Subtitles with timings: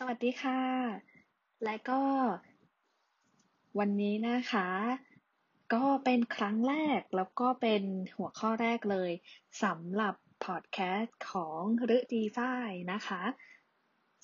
[0.00, 0.62] สวัสดีค่ะ
[1.64, 2.00] และก็
[3.78, 4.68] วันนี้นะคะ
[5.74, 7.82] ก็เป็นครั้งแรกแล้วก็เป็น
[8.16, 9.10] หัวข้อแรกเลย
[9.62, 10.14] สำหรับ
[10.44, 11.60] พอดแคสต์ของ
[11.96, 13.22] ฤดีฝ้ายนะคะ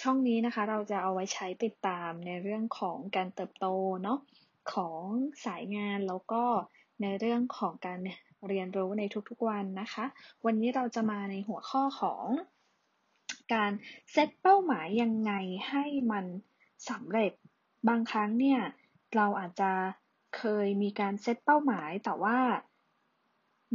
[0.00, 3.66] ช่องนี้นะคะเราจะเอาไว้ใช้ติดตามในเรื่องของการเติบโต
[4.02, 4.18] เนาะ
[4.72, 5.02] ของ
[5.44, 6.42] สายงานแล้วก็
[7.02, 8.00] ในเรื่องของการ
[8.48, 10.04] เรียนรู้ในทุกๆวันนะคะ
[10.44, 12.26] วันนี้เราจะมาในหัวข้อของ
[13.54, 13.70] การ
[14.12, 15.32] เซตเป้าหมายยังไง
[15.68, 16.24] ให้มัน
[16.90, 17.32] สำเร็จ
[17.88, 18.60] บางครั้งเนี่ย
[19.14, 19.72] เราอาจจะ
[20.36, 22.38] เคยมีการเซตเป้าหมายแต่ว่า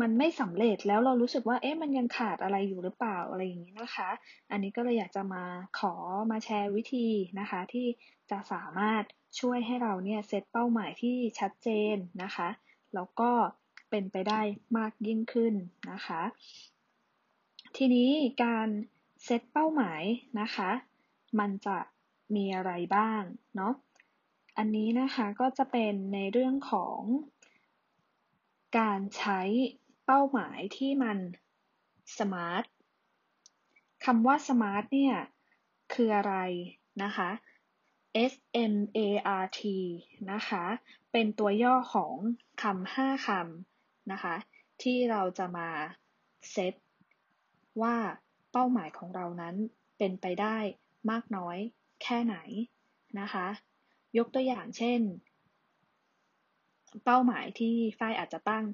[0.02, 4.10] มันไม่สำเร็จแล้วเรารู้สึกว่าเอ๊ะมันยังขาดอะไรอยู่หรือเปล่าอะไรอย่างนี้นะคะ
[4.52, 5.44] อันนี้ก็เลยอยากจะมา
[5.80, 5.94] ขอ
[6.32, 7.08] มาแชร์วิธี
[7.40, 7.88] นะคะ ที่
[8.32, 9.04] จะสามารถ
[9.40, 12.50] ช่วยให้เราเนี่ยเซตเป้าหมายที่ชัดเจนนะคะ
[12.94, 13.32] แล้วก็
[13.90, 14.42] เป็นไปได้
[14.78, 15.54] มากยิ่งขึ้น
[15.92, 16.22] นะคะ
[17.78, 18.10] ทีนี้
[18.44, 18.68] การ
[19.24, 20.04] เซตเป้าหมาย
[20.40, 20.72] นะคะ
[21.40, 21.78] มันจะ
[22.36, 23.22] มีอะไรบ้าง
[23.56, 23.74] เนาะ
[24.58, 27.00] อันนี้นะคะก็จะเป็นในเรื่องของ
[28.80, 29.42] การใช้
[30.06, 31.18] เป้าหมายที่มัน
[32.20, 32.64] smart
[34.06, 35.16] คำว่า smart เนี่ย
[35.94, 36.36] คืออะไร
[37.04, 37.30] นะคะ
[38.32, 38.34] S
[38.74, 39.00] M A
[39.44, 39.62] R T
[40.32, 40.64] นะคะ
[41.12, 42.16] เป็นตัวย่อของ
[42.62, 44.36] คำห้าคำนะคะ
[44.82, 45.70] ที่เราจะมา
[46.52, 46.74] เซต
[47.82, 47.96] ว่า
[48.54, 49.56] เป้าหมายของเรานั้น
[49.98, 50.58] เป็นไปได้
[51.12, 51.58] มากน้อย
[52.04, 52.38] แค่ไหน
[53.20, 53.48] นะคะ
[54.18, 55.02] ยกตัวอย่างเช่น
[57.06, 58.66] เป้าหมายที่ฝ้ายอาจจะตั้ง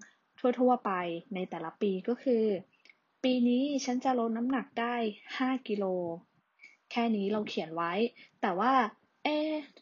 [0.60, 0.92] ทั่ว ๆ ไป
[1.34, 2.46] ในแต่ละปีก็คือ
[3.24, 4.96] ปีนี้ฉันจะลดน้ำหนักได้
[5.36, 5.86] 5 กิโล
[6.92, 7.94] แค่นี้เราเขียนไว้
[8.42, 8.74] แต่ว่า
[9.24, 9.38] เอ๊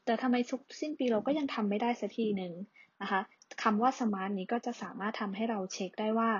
[0.05, 2.53] แต่ทำไมทุกสิ้นปีเราก็ยังทำไม่ได้สักทีหนึ่ง
[3.01, 3.21] นะคะ
[3.63, 6.31] คำว่าสมาร์ทนี้ก็จะสามารถทำให้เราเช็คได้ว่า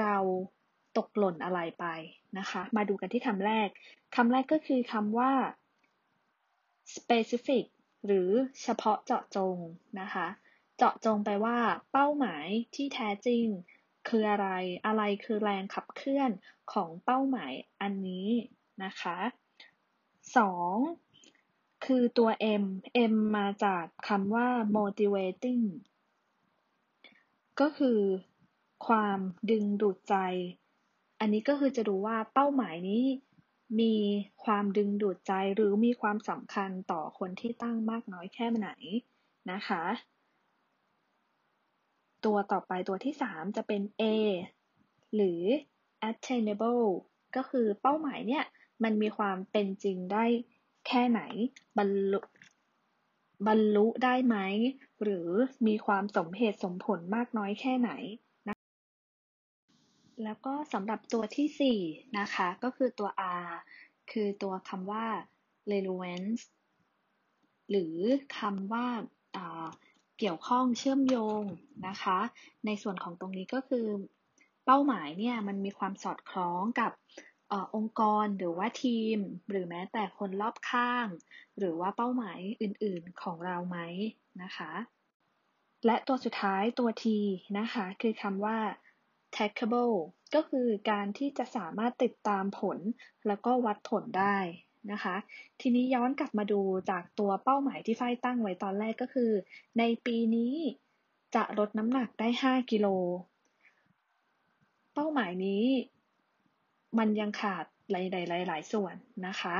[0.00, 0.16] เรา
[0.96, 1.84] ตกหล่นอะไรไป
[2.38, 3.68] นะคะ มาดูกันที่คำแรก
[4.16, 5.32] คำแรกก็คือคำว่า
[6.94, 7.64] specific
[8.06, 8.30] หรือ
[8.62, 9.56] เฉพาะเจาะจง
[10.00, 10.26] นะคะ
[10.76, 11.58] เจาะจงไปว่า
[11.92, 13.46] เป้าหมายที่แท้จริง
[14.08, 14.48] คืออะไร
[14.86, 16.30] อะไรคือแรงขับเคลื่อน
[16.72, 18.28] ของเป้าหมายอันนี้
[18.84, 19.16] นะคะ
[20.92, 21.84] 2.
[21.84, 22.30] คือตัว
[22.62, 22.64] M
[23.12, 25.64] M มาจากคำว่า motivating
[27.60, 28.00] ก็คือ
[28.86, 29.18] ความ
[29.50, 30.14] ดึงดูดใจ
[31.24, 33.04] อันนี้ก็คือจะดูว่าเป้าหมายนี้
[33.80, 33.94] มี
[34.44, 38.68] ความดึงดูดใจหรือมีความสำคัญต่อคนที่ตั้งมากน้อยแค่ไหน
[39.52, 39.82] นะคะ
[42.24, 44.02] ตัวต่อไปตัวที่ 3 จะเป็น A
[45.14, 45.42] หรือ
[46.08, 46.86] attainable
[47.36, 48.44] ก็คือเป้าหมายเนี่ย
[48.82, 50.24] มันมีความเป็นจริงได้
[50.86, 51.20] แค่ไหน
[51.78, 52.20] บรรลุ
[53.46, 54.36] บรรลุได้ไหม
[55.02, 55.30] หรือ
[55.66, 57.90] มีความสมเหตุสมผลมากน้อยแค่ไหน
[60.24, 63.08] แล้วก็สำหรับตัวที่ 4 นะคะ ก็คือตัว
[63.44, 63.48] R
[64.10, 65.06] คือตัวคำว่า
[65.70, 66.42] relevance
[67.70, 67.96] หรือ
[68.38, 68.86] คำว่า
[70.18, 71.42] เกี่ยวข้องเชื่อมโยง
[71.88, 72.18] นะคะ
[72.66, 73.86] ในส่วนของตรงนี้ก็คือ
[74.66, 76.92] เป้าหมายเนี่ยมันมีความสอดคล้องกับ
[77.52, 79.18] อองค์กรหรือว่าทีม
[79.50, 81.06] หรือแม้แต่คนรอบข้าง
[81.58, 83.78] หรือว่าเป้าหมายอื่นๆของเราไหม
[84.42, 84.72] นะคะ
[85.86, 87.04] และตัวสุดท้ายตัว T
[87.58, 88.58] นะคะ คือคำว่า
[89.34, 89.96] trackable
[90.34, 92.78] ก็คือการที่จะสามารถติดตามผล
[93.26, 94.38] แล้วก็วัดผลได้
[94.92, 95.16] นะคะ
[95.60, 96.60] ทีนี้ย้อนกลับมาดู
[96.90, 99.30] จากตัวเป้าหมายที่ฝ้ายตั้งไว้ตอนแรกก็คือ
[99.78, 100.54] ในปีนี้
[101.34, 102.86] จะลดน้ำหนักได้ 5 กิโล
[104.94, 105.64] เป้าหมายนี้
[106.98, 108.94] มันยังขาดหลายๆหลายส่วน
[109.26, 109.56] นะคะ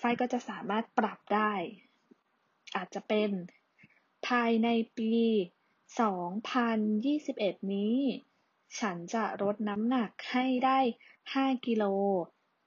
[0.00, 1.52] ฝ้ายก็จะสามารถปรับได้
[2.76, 3.30] อาจจะเป็น
[4.28, 4.68] ภายใน
[4.98, 5.14] ปี
[5.98, 7.96] 2021 นี้
[8.80, 10.78] ฉันจะลดน้ำหนักให้ได้
[11.22, 11.84] 5กิโล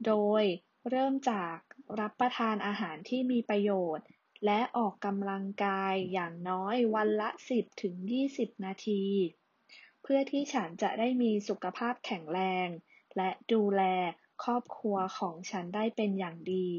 [0.05, 0.43] โดย
[0.89, 1.57] เริ่มจาก
[1.99, 4.05] รับประทานอาหารที่มีประโยชน์
[4.45, 7.95] และออกกำลังกายอย่างน้อยวันละ 10ถึง
[8.31, 9.03] 20 นาที
[10.01, 12.67] เพื่อที่ฉันจะได้มีสุขภาพแข็งแรง
[13.17, 13.81] และดูแล
[14.43, 16.69] ครอบครัวของฉันได้เป็นอย่างดี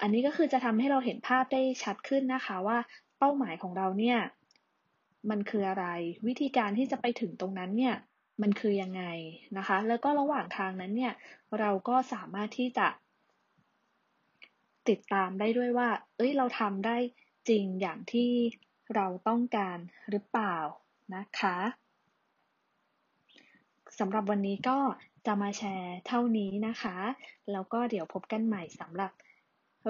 [0.00, 2.78] อันนี้ก็คือจะทำให้เราเห็นภาพได้ชัดขึ้นนะคะว่า
[3.18, 4.18] เป้าหมายของเราเนี่ย
[5.30, 5.86] มันคืออะไร
[6.26, 7.94] วิธีการที่จะไปถึงตรงนั้นเนี่ย
[8.42, 9.02] มันคือยังไง
[9.56, 11.12] นะคะ แล้วก็ระหว่างทางนั้นเนี่ย
[11.58, 12.88] เราก็สามารถที่จะ
[14.88, 16.96] ติดตามได้ด้วยว่า เอ้ย เราทำได้
[17.48, 18.30] จริงอย่างที่
[18.94, 19.78] เราต้องการ
[20.10, 20.56] หรือเปล่า
[21.14, 21.56] นะคะ
[23.98, 24.78] สำหรับวันนี้ก็
[25.26, 26.96] จะมาแชร์เท่านี้นะคะ
[27.52, 29.12] แล้วก็เดี๋ยวพบกันใหม่สำหรับ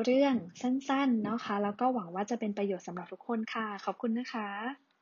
[0.03, 4.94] เรื่องสั้นๆ นะคะ แล้วก็หวังว่าจะเป็นประโยชน์สำหรับทุกคนค่ะ ขอบคุณนะคะ